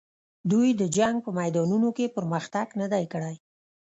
دوی 0.51 0.69
د 0.81 0.83
جنګ 0.97 1.15
په 1.25 1.31
میدانونو 1.39 1.89
کې 1.97 2.13
پرمختګ 2.17 2.67
نه 2.81 2.87
دی 2.93 3.05
کړی. 3.13 3.35